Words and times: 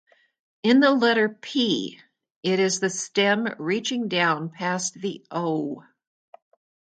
In 0.63 0.79
the 0.79 0.89
letter 0.89 1.29
"p", 1.29 1.99
it 2.41 2.59
is 2.59 2.79
the 2.79 2.89
stem 2.89 3.45
reaching 3.59 4.07
down 4.07 4.49
past 4.49 4.95
the 4.95 5.23
"o". 5.29 5.83